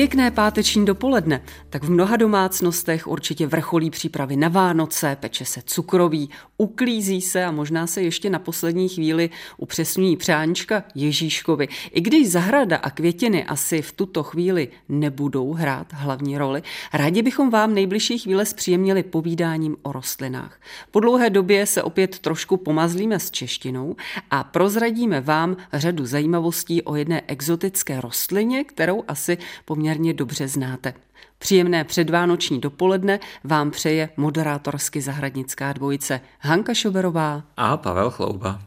[0.00, 6.30] Pěkné páteční dopoledne, tak v mnoha domácnostech určitě vrcholí přípravy na Vánoce, peče se cukroví,
[6.56, 11.68] uklízí se a možná se ještě na poslední chvíli upřesňují přáníčka Ježíškovi.
[11.90, 16.62] I když zahrada a květiny asi v tuto chvíli nebudou hrát hlavní roli,
[16.92, 20.60] rádi bychom vám nejbližší chvíle zpříjemnili povídáním o rostlinách.
[20.90, 23.96] Po dlouhé době se opět trošku pomazlíme s češtinou
[24.30, 30.94] a prozradíme vám řadu zajímavostí o jedné exotické rostlině, kterou asi poměrně poměrně dobře znáte.
[31.38, 38.60] Příjemné předvánoční dopoledne vám přeje moderátorsky zahradnická dvojice Hanka Šoberová a Pavel Chlouba.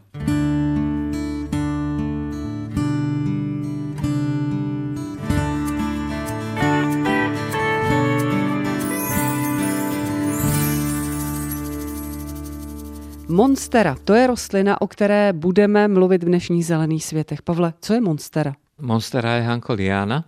[13.28, 17.42] Monstera, to je rostlina, o které budeme mluvit v dnešních zelených světech.
[17.42, 18.54] Pavle, co je monstera?
[18.80, 20.24] Monstera je Hanko liana.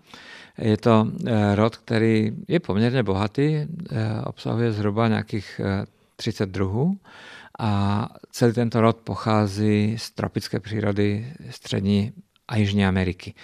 [0.59, 3.67] Je to eh, rod, který je poměrně bohatý, eh,
[4.25, 5.61] obsahuje zhruba nějakých
[6.17, 6.99] 30 eh, druhů
[7.59, 12.13] a celý tento rod pochází z tropické přírody střední
[12.49, 13.35] a Jižní Ameriky.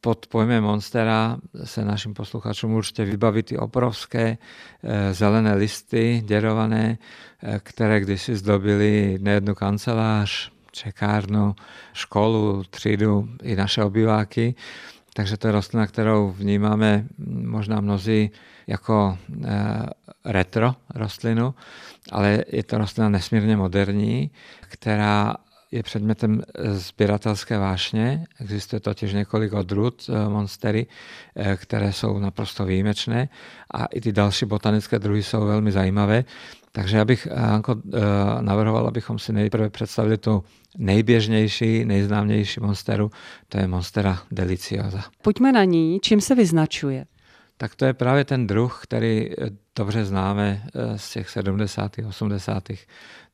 [0.00, 4.38] Pod pojmem Monstera se našim posluchačům určitě vybaví ty obrovské
[5.12, 6.98] zelené listy, děrované,
[7.58, 11.54] které kdysi zdobily nejednu kancelář, čekárnu,
[11.92, 14.54] školu, třídu i naše obyváky.
[15.14, 18.30] Takže to je rostlina, kterou vnímáme možná mnozí
[18.66, 19.86] jako eh,
[20.24, 21.54] retro rostlinu,
[22.12, 25.34] ale je to rostlina nesmírně moderní, která
[25.72, 26.42] je předmětem
[26.72, 28.24] sběratelské vášně.
[28.40, 30.86] Existuje totiž několik odrůd eh, monstery,
[31.36, 33.28] eh, které jsou naprosto výjimečné
[33.74, 36.24] a i ty další botanické druhy jsou velmi zajímavé.
[36.72, 37.76] Takže já bych Anko,
[38.40, 40.44] navrhoval, abychom si nejprve představili tu
[40.78, 43.10] nejběžnější, nejznámější monsteru,
[43.48, 45.04] to je Monstera deliciosa.
[45.22, 47.04] Pojďme na ní, čím se vyznačuje?
[47.56, 52.68] Tak to je právě ten druh, který eh, dobře známe eh, z těch 70., 80.,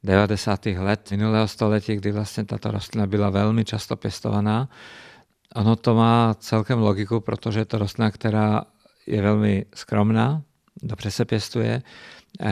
[0.04, 0.66] 90.
[0.66, 4.68] let minulého století, kdy vlastně tato rostlina byla velmi často pěstovaná.
[5.54, 8.62] Ono to má celkem logiku, protože je to rostlina, která
[9.06, 10.42] je velmi skromná,
[10.82, 11.82] dobře se pěstuje,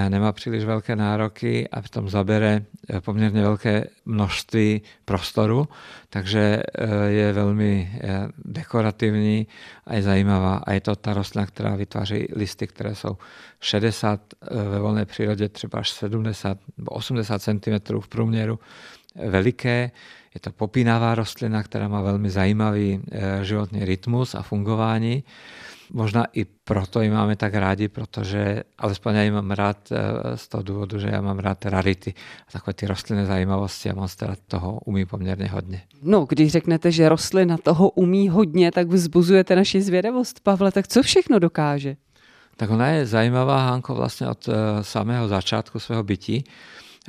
[0.09, 5.69] nemá příliš velké nároky a v tom zabere eh, poměrně velké množství prostoru,
[6.11, 9.47] takže eh, je velmi eh, dekorativní
[9.87, 10.57] a je zajímavá.
[10.57, 13.17] A je to ta rostlina, která vytváří listy, které jsou
[13.61, 14.21] 60
[14.71, 18.59] ve volné přírodě, třeba až 70 nebo 80 cm v průměru
[19.28, 19.91] veliké.
[20.34, 23.00] Je to popínavá rostlina, která má velmi zajímavý
[23.43, 25.25] životní rytmus a fungování.
[25.93, 30.49] Možná i proto ji máme tak rádi, protože alespoň já ji mám rád eh, z
[30.49, 32.15] toho důvodu, že já mám rád rarity
[32.49, 35.83] a takové ty rostlinné zajímavosti a monstera toho umí poměrně hodně.
[36.03, 41.03] No, když řeknete, že rostlina toho umí hodně, tak vzbuzujete naši zvědavost, Pavle, tak co
[41.03, 41.97] všechno dokáže?
[42.56, 44.53] Tak ona je zajímavá, Hanko, vlastně od eh,
[44.84, 46.44] samého začátku svého bytí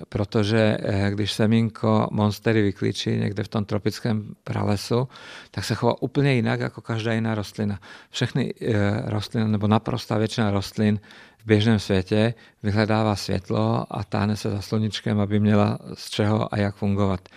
[0.09, 5.08] protože eh, když semínko monstery vyklíčí někde v tom tropickém pralesu,
[5.52, 7.80] tak se chová úplně jinak jako každá jiná rostlina.
[8.09, 8.74] Všechny eh,
[9.06, 11.00] rostliny, nebo naprostá většina rostlin
[11.38, 16.57] v běžném světě vyhledává světlo a táhne se za sluníčkem, aby měla z čeho a
[16.57, 17.30] jak fungovat.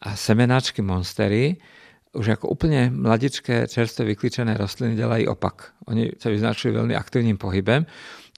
[0.00, 1.56] A semenáčky monstery
[2.12, 5.72] už jako úplně mladičké, čerstvě vyklíčené rostliny dělají opak.
[5.86, 7.86] Oni se vyznačují velmi aktivním pohybem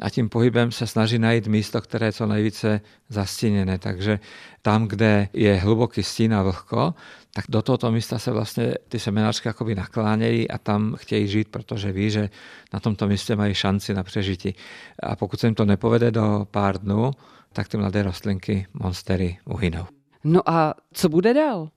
[0.03, 3.79] a tím pohybem se snaží najít místo, které je co nejvíce zastíněné.
[3.79, 4.21] Takže
[4.63, 6.95] tam, kde je hluboký stín a vlhko,
[7.35, 11.93] tak do tohoto místa se vlastně ty semenáčky jakoby naklánějí a tam chtějí žít, protože
[11.93, 12.31] ví, že
[12.73, 14.55] na tomto místě mají šanci na přežití.
[15.03, 17.11] A pokud se jim to nepovede do pár dnů,
[17.53, 19.87] tak ty mladé rostlinky, monstery uhynou.
[20.25, 21.69] No a co bude dál?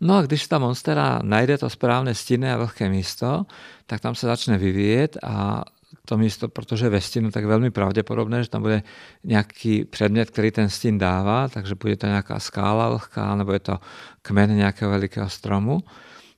[0.00, 3.46] No a když ta monstera najde to správné stinné a vlhké místo,
[3.86, 5.64] tak tam se začne vyvíjet a
[6.06, 8.82] to místo, protože ve stínu, tak velmi pravděpodobné, že tam bude
[9.24, 13.78] nějaký předmět, který ten stín dává, takže bude to nějaká skála vlhká, nebo je to
[14.22, 15.82] kmen nějakého velikého stromu.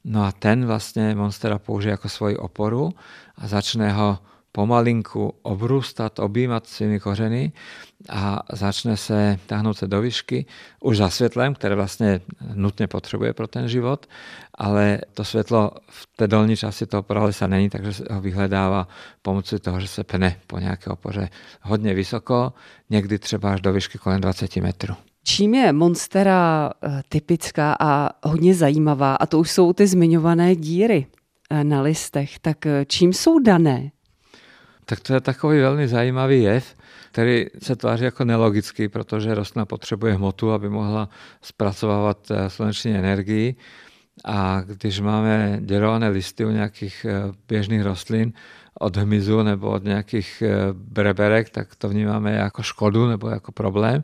[0.05, 2.91] No a ten vlastně monstera použije jako svoji oporu
[3.37, 4.19] a začne ho
[4.59, 7.53] pomalinku obrůstat, objímat svými kořeny
[8.09, 10.47] a začne se táhnout se do výšky
[10.83, 12.21] už za světlem, které vlastně
[12.55, 14.07] nutně potřebuje pro ten život,
[14.55, 18.89] ale to světlo v té dolní části toho pralesa není, takže ho vyhledává
[19.23, 21.29] pomocí toho, že se pne po nějaké opoře
[21.63, 22.53] hodně vysoko,
[22.91, 24.95] někdy třeba až do výšky kolem 20 metrů.
[25.25, 31.07] Čím je Monstera eh, typická a hodně zajímavá, a to už jsou ty zmiňované díry?
[31.51, 32.39] eh, na listech.
[32.39, 33.91] Tak eh, čím jsou dané?
[34.89, 36.75] Tak to je takový velmi zajímavý jev,
[37.13, 41.09] který se tváří jako nelogický, protože rostlina potřebuje hmotu, aby mohla
[41.43, 43.57] zpracovávat sluneční energii.
[44.25, 47.07] A když máme děrované listy u nějakých
[47.49, 48.33] běžných rostlin,
[48.81, 50.43] od hmyzu nebo od nějakých
[50.73, 54.03] breberek, tak to vnímáme jako škodu nebo jako problém.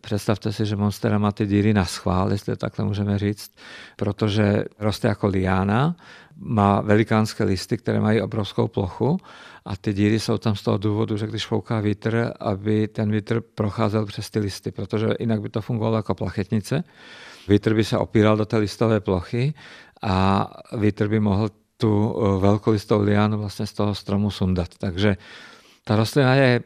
[0.00, 3.50] Představte si, že Monstera má ty díry na schvál, jestli to takhle můžeme říct,
[3.96, 5.96] protože roste jako liána,
[6.40, 9.18] má velikánské listy, které mají obrovskou plochu
[9.64, 13.40] a ty díry jsou tam z toho důvodu, že když fouká vítr, aby ten vítr
[13.40, 16.84] procházel přes ty listy, protože jinak by to fungovalo jako plachetnice.
[17.48, 19.54] Vítr by se opíral do té listové plochy
[20.02, 20.46] a
[20.78, 24.68] vítr by mohl tu eh, velkolistou liánu vlastně z toho stromu sundat.
[24.78, 25.16] Takže
[25.84, 26.60] ta rostlina je,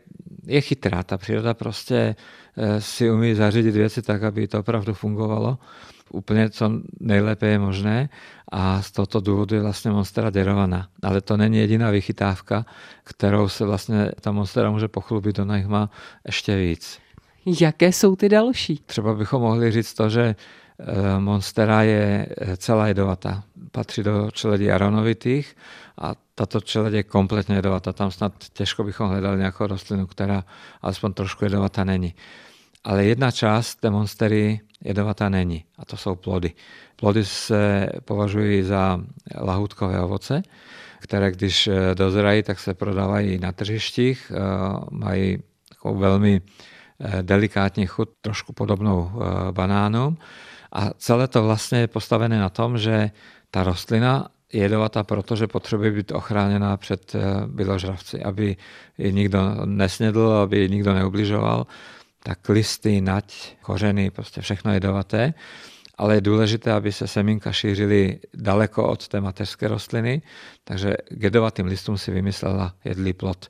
[0.46, 2.16] je chytrá, ta příroda prostě
[2.56, 5.58] Eh, si umí zařídit věci tak, aby to opravdu fungovalo
[6.10, 8.08] úplně co nejlépe je možné
[8.52, 10.88] a z tohoto důvodu je vlastně monstera derovaná.
[11.02, 12.66] Ale to není jediná vychytávka,
[13.04, 15.90] kterou se vlastně ta monstera může pochlubit, ona jich má
[16.26, 16.98] ještě víc.
[17.60, 18.80] Jaké jsou ty další?
[18.86, 20.34] Třeba bychom mohli říct to, že
[21.18, 23.42] monstera je eh, celá jedovatá.
[23.70, 25.56] Patří do čeledí aronovitých
[25.98, 27.92] a tato čeled je kompletně jedovatá.
[27.92, 30.44] Tam snad těžko bychom hledali nějakou rostlinu, která
[30.82, 32.14] alespoň trošku jedovatá není.
[32.84, 36.52] Ale jedna část té monstery jedovatá není a to jsou plody.
[36.96, 39.00] Plody se považují za
[39.40, 40.42] lahutkové ovoce,
[41.00, 44.32] které když eh, dozrají, tak se prodávají na tržištích.
[44.34, 44.38] Eh,
[44.90, 45.38] mají
[45.84, 46.40] velmi
[47.00, 49.12] eh, delikátní chuť, trošku podobnou
[49.50, 50.18] banánům.
[50.74, 53.10] A celé to vlastně je postavené na tom, že
[53.50, 57.16] ta rostlina je jedovatá, protože potřebuje být ochráněna před
[57.46, 58.56] byložravci, aby
[58.98, 61.66] ji nikdo nesnědl, aby ji nikdo neubližoval
[62.22, 65.34] tak listy, nať, kořeny, prostě všechno jedovaté.
[65.98, 70.22] Ale je důležité, aby se semínka šířily daleko od té mateřské rostliny,
[70.64, 73.48] takže k jedovatým listům si vymyslela jedlý plod.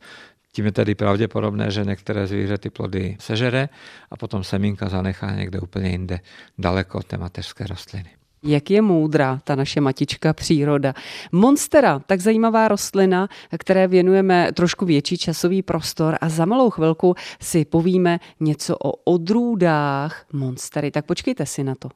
[0.54, 3.68] Tím je tedy pravděpodobné, že některé zvíře ty plody sežere
[4.10, 6.20] a potom semínka zanechá někde úplně jinde,
[6.58, 8.10] daleko od té mateřské rostliny.
[8.42, 10.94] Jak je moudrá ta naše matička příroda.
[11.32, 13.28] Monstera, tak zajímavá rostlina,
[13.58, 20.26] které věnujeme trošku větší časový prostor a za malou chvilku si povíme něco o odrůdách
[20.32, 20.90] monstery.
[20.90, 21.88] Tak počkejte si na to.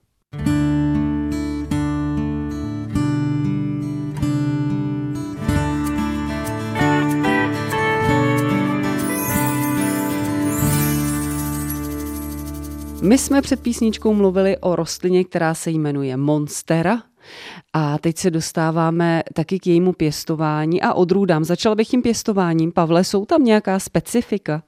[13.08, 17.02] My jsme před písničkou mluvili o rostlině, která se jmenuje Monstera.
[17.72, 21.44] A teď se dostáváme taky k jejímu pěstování a odrůdám.
[21.44, 22.72] Začal bych tím pěstováním.
[22.72, 24.62] Pavle, jsou tam nějaká specifika?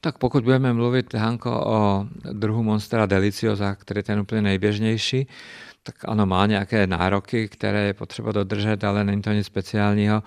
[0.00, 5.26] Tak pokud budeme mluvit, Hanko, o druhu Monstera deliciosa, který je ten úplně nejběžnější,
[5.82, 10.22] tak ano, má nějaké nároky, které je potřeba dodržet, ale není to nic speciálního.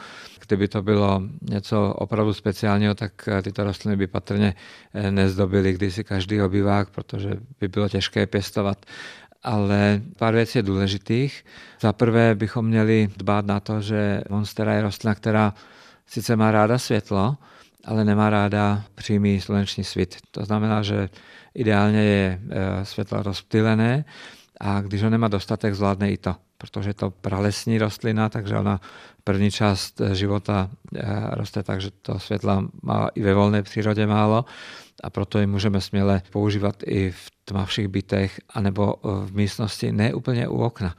[0.48, 4.54] Kdyby to bylo něco opravdu speciálního, tak eh, tyto rostliny by patrně
[4.94, 8.86] eh, nezdobily kdysi každý obyvák, protože by bylo těžké pěstovat.
[9.44, 11.46] Ale pár věcí je důležitých.
[11.82, 15.54] Za prvé bychom měli dbát na to, že monstera je rostlina, která
[16.08, 17.38] sice má ráda světlo,
[17.86, 20.18] ale nemá ráda přímý sluneční svit.
[20.32, 21.10] To znamená, že
[21.56, 24.06] ideálně je eh, světlo rozptýlené,
[24.62, 28.82] a když ho nemá dostatek, zvládne i to, protože je to pralesní rostlina, takže ona
[29.24, 34.08] první část eh, života eh, roste tak, že to světla má i ve volné přírodě
[34.08, 34.46] málo
[35.04, 40.14] a proto ji můžeme směle používat i v tmavších bytech anebo eh, v místnosti ne
[40.14, 40.96] úplně u okna.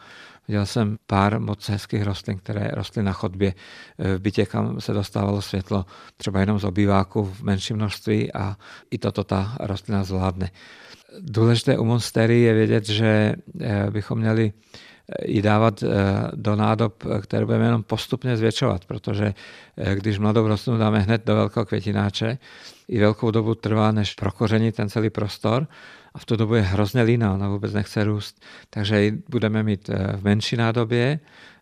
[0.48, 3.54] Viděl jsem pár moc hezkých rostlin, které rostly na chodbě
[3.98, 8.56] v bytě, kam se dostávalo světlo třeba jenom z obýváku v menším množství a
[8.90, 10.50] i toto ta rostlina zvládne.
[11.21, 15.88] Důležité u monstery je vědět, že eh, bychom měli eh, ji dávat eh,
[16.35, 19.35] do nádob, které budeme jenom postupně zvětšovat, protože
[19.95, 22.38] když mladou rostlinu dáme hned do velkého květináče,
[22.88, 25.66] i velkou dobu trvá, než prokoření ten celý prostor
[26.14, 28.42] a v tu dobu je hrozně líná, ona vůbec nechce růst.
[28.71, 31.21] Takže ji budeme mít v menší nádobě,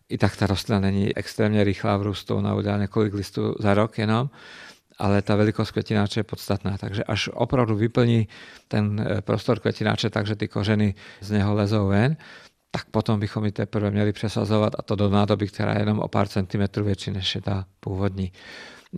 [0.09, 3.97] i tak ta rostlina není extrémně rychlá v růstu, ona udělá několik listů za rok
[3.97, 4.29] jenom,
[5.01, 6.77] ale ta velikost květináče je podstatná.
[6.77, 8.27] Takže až opravdu vyplní
[8.67, 12.17] ten eh, prostor květináče tak, že ty kořeny z něho lezou ven,
[12.71, 16.07] tak potom bychom ji teprve měli přesazovat a to do nádoby, která je jenom o
[16.07, 18.31] pár centimetrů větší než je ta původní.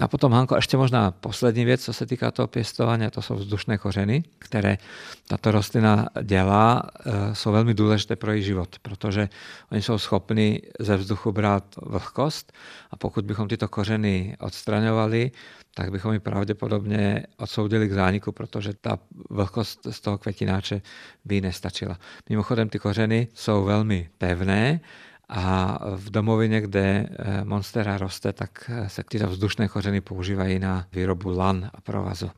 [0.01, 3.77] A potom, Hanko, ještě možná poslední věc, co se týká toho pěstování, to jsou vzdušné
[3.77, 4.77] kořeny, které
[5.27, 9.29] tato rostlina dělá, eh, jsou velmi důležité pro její život, protože
[9.71, 12.53] oni jsou schopni ze vzduchu brát vlhkost
[12.91, 15.31] a pokud bychom tyto kořeny odstraňovali,
[15.75, 20.81] tak bychom ji pravděpodobně odsoudili k zániku, protože ta vlhkost z toho květináče
[21.25, 21.97] by nestačila.
[22.29, 24.79] Mimochodem ty kořeny jsou velmi pevné
[25.35, 27.09] a v domovině, kde
[27.43, 32.29] monstera roste, tak se tyto vzdušné kořeny používají na výrobu lan a provazu.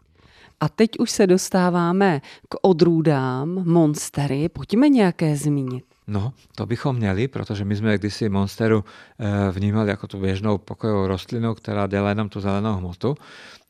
[0.60, 4.50] A teď už se dostáváme k odrůdám, monstery.
[4.50, 5.86] Pojďme nějaké zmínit.
[6.08, 8.86] No, to bychom měli, protože my jsme kdysi monsteru
[9.20, 13.16] eh, vnímali jako tu běžnou pokojovou rostlinu, která dělá jenom tu zelenou hmotu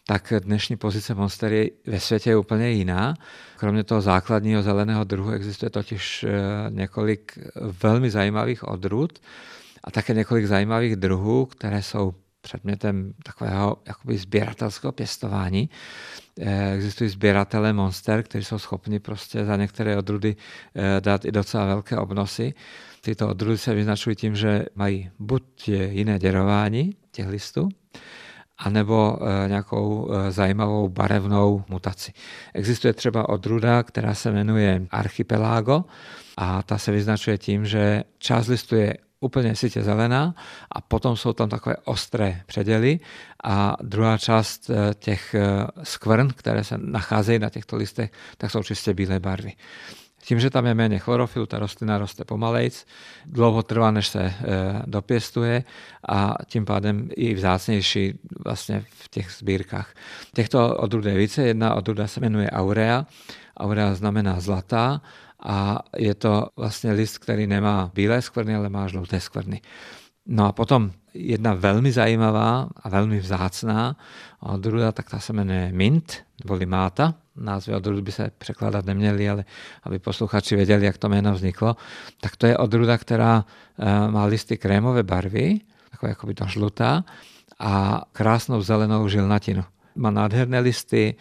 [0.07, 3.13] tak dnešní pozice monstery ve světě je úplně jiná.
[3.57, 6.29] Kromě toho základního zeleného druhu existuje totiž eh,
[6.69, 7.39] několik
[7.83, 9.19] velmi zajímavých odrůd
[9.83, 15.69] a také několik zajímavých druhů, které jsou předmětem takového jakoby sběratelského pěstování.
[16.39, 20.35] Eh, existují sběratele monster, kteří jsou schopni prostě za některé odrůdy
[20.75, 22.53] eh, dát i docela velké obnosy.
[23.01, 27.69] Tyto odrůdy se vyznačují tím, že mají buď jiné děrování těch listů,
[28.57, 32.13] anebo eh, nějakou zajímavou barevnou mutaci.
[32.53, 35.85] Existuje třeba odruda, která se jmenuje Archipelago
[36.37, 40.35] a ta se vyznačuje tím, že část listu je úplně sitě zelená
[40.71, 42.99] a potom jsou tam takové ostré předěly
[43.43, 48.63] a druhá část eh, těch eh, skvrn, které se nacházejí na těchto listech, tak jsou
[48.63, 49.53] čistě bílé barvy.
[50.25, 52.85] Tím, že tam je méně chlorofilu, ta rostlina roste pomalejc,
[53.25, 54.33] dlouho trvá, než se e,
[54.85, 55.63] dopěstuje
[56.09, 59.93] a tím pádem i vzácnější vlastně v těch sbírkách.
[60.35, 61.41] Těchto odrůd je více.
[61.41, 63.05] Jedna odrůda se jmenuje Aurea.
[63.57, 65.01] Aurea znamená zlatá
[65.43, 69.61] a je to vlastně list, který nemá bílé skvrny, ale má žluté skvrny.
[70.25, 73.95] No a potom jedna velmi zajímavá a velmi vzácná
[74.39, 77.13] odrůda, tak ta se jmenuje mint, nebo limáta.
[77.35, 79.45] Názvy odrůd by se překládat neměly, ale
[79.83, 81.75] aby posluchači věděli, jak to jméno vzniklo.
[82.21, 83.45] Tak to je odrůda, která
[83.79, 85.59] eh, má listy krémové barvy,
[85.91, 87.03] takové jako by to žlutá,
[87.59, 89.63] a krásnou zelenou žilnatinu.
[89.95, 91.15] Má nádherné listy,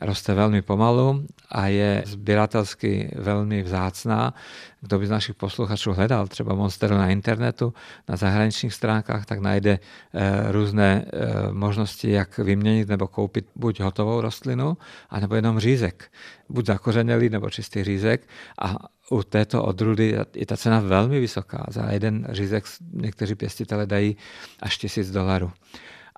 [0.00, 4.34] roste velmi pomalu a je sběratelsky velmi vzácná.
[4.80, 7.74] Kdo by z našich posluchačů hledal třeba Monsteru na internetu,
[8.08, 9.78] na zahraničních stránkách, tak najde
[10.14, 14.76] eh, různé eh, možnosti, jak vyměnit nebo koupit buď hotovou rostlinu,
[15.10, 16.12] anebo jenom řízek.
[16.48, 18.76] Buď zakořenelý nebo čistý řízek a
[19.10, 21.66] u této odrůdy je ta cena velmi vysoká.
[21.68, 24.16] Za jeden řízek někteří pěstitele dají
[24.62, 25.52] až tisíc dolarů.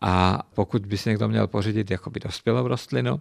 [0.02, 3.20] A pokud by si někdo měl pořídit jakoby dospělou rostlinu,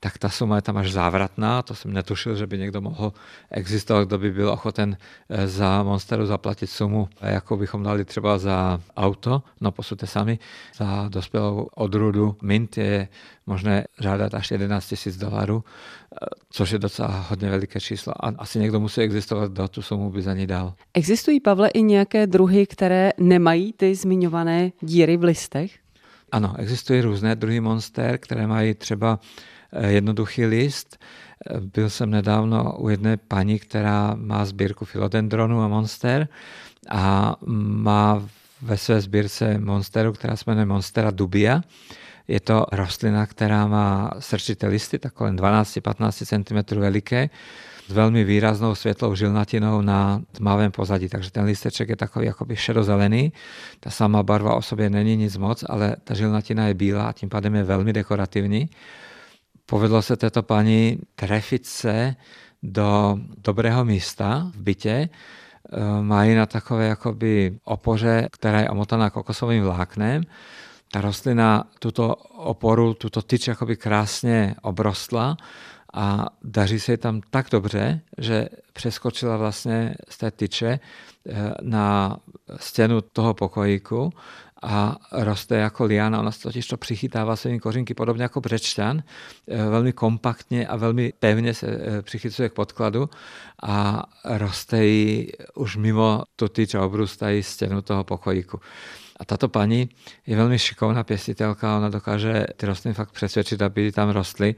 [0.00, 1.62] tak ta suma je tam až závratná.
[1.62, 3.12] To jsem netušil, že by někdo mohl
[3.50, 4.96] existovat, kdo by byl ochoten
[5.28, 9.42] eh, za Monsteru zaplatit sumu, jako bychom dali třeba za auto.
[9.60, 10.38] No posudte sami,
[10.76, 13.08] za dospělou odrůdu mint je
[13.46, 18.12] možné žádat až 11 000 dolarů, eh, což je docela hodně veliké číslo.
[18.24, 20.74] A asi někdo musí existovat, kdo tu sumu by za ní dal.
[20.94, 25.87] Existují, Pavle, i nějaké druhy, které nemají ty zmiňované díry v listech?
[26.32, 29.20] Ano, existují různé druhy monster, které mají třeba
[29.72, 30.98] eh, jednoduchý list.
[31.50, 36.28] Eh, byl jsem nedávno u jedné paní, která má sbírku filodendronů a monster
[36.90, 38.28] a má
[38.62, 41.62] ve své sbírce monsteru, která se jmenuje Monstera dubia.
[42.28, 47.30] Je to rostlina, která má srčité listy, tak kolem 12-15 cm veliké
[47.88, 53.32] s velmi výraznou světlou žilnatinou na tmavém pozadí, takže ten listeček je takový jakoby šedozelený.
[53.80, 57.28] Ta sama barva o sobě není nic moc, ale ta žilnatina je bílá a tím
[57.28, 58.68] pádem je velmi dekorativní.
[59.66, 62.16] Povedlo se této paní trefit se
[62.62, 65.08] do dobrého místa v bytě,
[66.00, 70.22] mají na takové jakoby opoře, která je omotaná kokosovým vláknem.
[70.92, 75.36] Ta rostlina tuto oporu, tuto tyč jakoby krásně obrostla
[75.94, 80.80] a daří se tam tak dobře, že přeskočila vlastně z té tyče
[81.28, 82.16] eh, na
[82.56, 84.12] stěnu toho pokojíku
[84.62, 86.20] a roste jako liana.
[86.20, 89.02] Ona se totiž to přichytává svými kořínky podobně jako břečťan.
[89.48, 93.10] Eh, velmi kompaktně a velmi pevně se eh, přichycuje k podkladu
[93.62, 98.60] a roste jí už mimo tu tyč a obrůstají stěnu toho pokojíku.
[99.18, 99.88] A tato paní
[100.26, 104.54] je velmi šikovná pěstitelka, ona dokáže ty rostliny fakt přesvědčit, aby tam rostly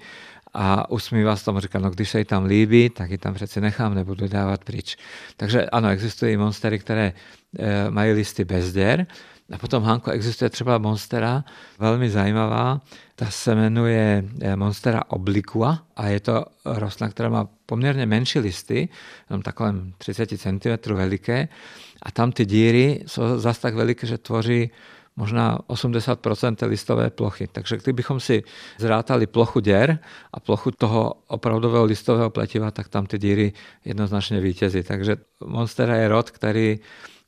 [0.55, 3.61] a usmívá se tomu, říká, no když se jí tam líbí, tak ji tam přece
[3.61, 4.97] nechám, nebudu dávat pryč.
[5.37, 7.13] Takže ano, existují monstery, které
[7.59, 9.07] e, mají listy bez děr,
[9.51, 11.45] a potom, Hanko, existuje třeba monstera,
[11.79, 12.81] velmi zajímavá,
[13.15, 18.89] ta se jmenuje e, monstera obliqua a je to rostlina, která má poměrně menší listy,
[19.31, 21.49] jenom takové 30 cm veliké
[22.03, 24.71] a tam ty díry jsou zase tak veliké, že tvoří
[25.17, 27.47] možná 80% té listové plochy.
[27.47, 28.43] Takže kdybychom si
[28.79, 29.99] zrátali plochu děr
[30.33, 33.53] a plochu toho opravdového listového pletiva, tak tam ty díry
[33.85, 34.83] jednoznačně vítězí.
[34.83, 36.79] Takže Monstera je rod, který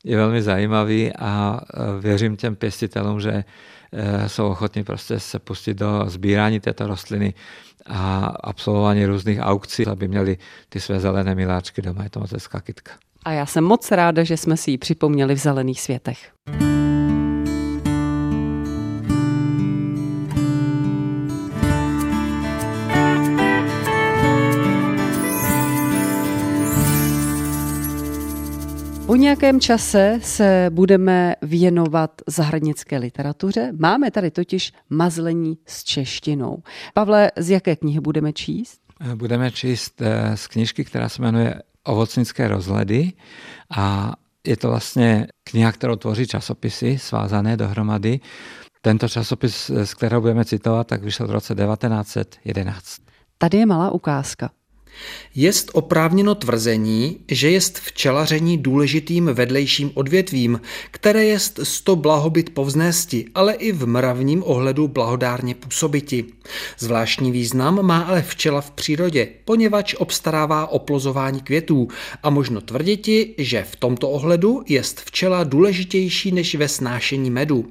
[0.05, 1.61] je velmi zajímavý a
[2.01, 3.45] věřím těm pěstitelům, že
[4.27, 7.35] jsou ochotní prostě se pustit do sbírání této rostliny
[7.87, 12.05] a absolvování různých aukcí, aby měli ty své zelené miláčky doma.
[12.05, 12.93] Je to moc hezká kytka.
[13.25, 16.33] A já jsem moc ráda, že jsme si ji připomněli v Zelených světech.
[29.33, 33.73] Nějakém čase se budeme věnovat zahradnické literatuře.
[33.79, 36.63] Máme tady totiž mazlení s češtinou.
[36.95, 38.81] Pavle, z jaké knihy budeme číst?
[39.15, 43.13] Budeme číst eh, z knižky, která se jmenuje Ovocnické rozhledy
[43.77, 44.13] a
[44.47, 48.21] je to vlastně kniha, kterou tvoří časopisy svázané dohromady.
[48.81, 52.99] Tento časopis, z kterého budeme citovat, tak vyšel v roce 1911.
[53.39, 54.51] Tady je malá ukázka.
[55.35, 63.55] Jest oprávněno tvrzení, že jest včelaření důležitým vedlejším odvětvím, které jest sto blahobyt povznésti, ale
[63.55, 66.25] i v mravním ohledu blahodárně působiti.
[66.79, 71.89] Zvláštní význam má ale včela v přírodě, poněvadž obstarává oplozování květů
[72.23, 77.69] a možno tvrditi, že v tomto ohledu jest včela důležitější než ve snášení medu.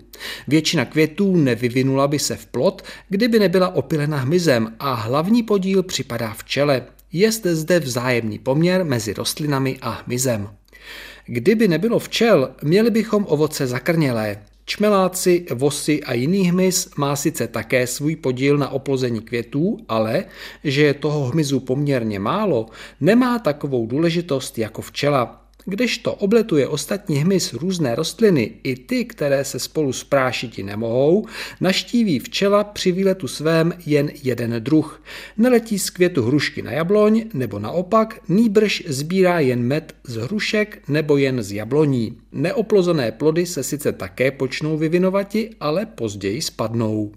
[0.47, 6.33] Většina květů nevyvinula by se v plot, kdyby nebyla opilena hmyzem a hlavní podíl připadá
[6.33, 6.85] včele.
[7.13, 10.49] Je zde vzájemný poměr mezi rostlinami a hmyzem.
[11.25, 14.37] Kdyby nebylo včel, měli bychom ovoce zakrnělé.
[14.65, 20.25] Čmeláci, vosy a jiný hmyz má sice také svůj podíl na oplození květů, ale,
[20.63, 22.65] že je toho hmyzu poměrně málo,
[23.01, 25.40] nemá takovou důležitost jako včela.
[25.65, 31.25] Kdežto obletuje ostatní hmyz různé rostliny, i ty, které se spolu sprášiti nemohou,
[31.61, 35.03] naštíví včela při výletu svém jen jeden druh.
[35.37, 41.17] Neletí z květu hrušky na jabloň, nebo naopak, nýbrž sbírá jen med z hrušek nebo
[41.17, 42.17] jen z jabloní.
[42.31, 47.11] Neoplozené plody se sice také počnou vyvinovati, ale později spadnou.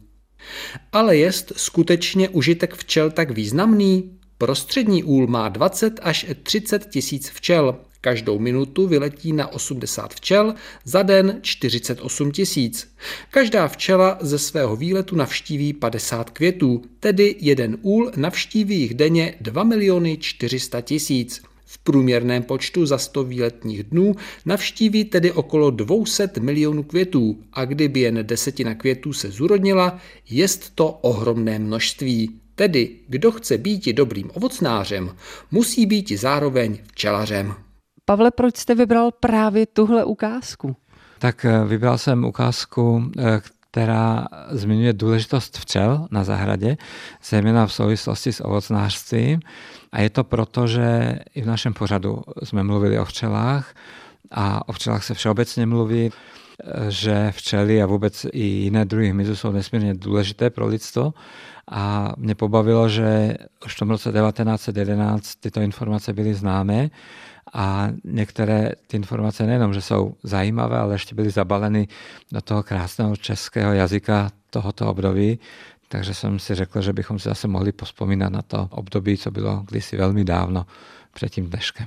[0.92, 4.18] Ale jest skutečně užitek včel tak významný?
[4.38, 7.78] Prostřední úl má 20 až 30 tisíc včel.
[8.04, 12.88] Každou minutu vyletí na 80 včel, za den 48 tisíc.
[13.30, 19.64] Každá včela ze svého výletu navštíví 50 květů, tedy jeden úl navštíví jich denně 2
[19.64, 21.42] miliony 400 tisíc.
[21.66, 24.14] V průměrném počtu za 100 výletních dnů
[24.46, 29.98] navštíví tedy okolo 200 milionů květů a kdyby jen desetina květů se zúrodnila,
[30.30, 32.30] jest to ohromné množství.
[32.54, 35.16] Tedy, kdo chce být dobrým ovocnářem,
[35.50, 37.63] musí být zároveň včelařem.
[38.04, 40.76] Pavle, proč jste vybral právě tuhle ukázku?
[41.18, 43.40] Tak eh, vybral jsem ukázku, eh,
[43.70, 46.76] která zmiňuje důležitost včel na zahradě,
[47.24, 49.40] zejména v souvislosti s ovocnářstvím.
[49.92, 53.74] A je to proto, že i v našem pořadu jsme mluvili o včelách
[54.30, 56.10] a o včelách se všeobecně mluví,
[56.88, 61.14] že včely a vůbec i jiné druhy hmyzu jsou nesmírně důležité pro lidstvo.
[61.70, 63.36] A mě pobavilo, že
[63.66, 66.90] už v tom roce 1911 tyto informace byly známé
[67.54, 71.88] a některé ty informace nejenom, že jsou zajímavé, ale ještě byly zabaleny
[72.32, 75.38] do toho krásného českého jazyka tohoto období,
[75.88, 79.62] takže jsem si řekl, že bychom si zase mohli pospomínat na to období, co bylo
[79.68, 80.66] kdysi velmi dávno
[81.12, 81.86] před tím dneškem.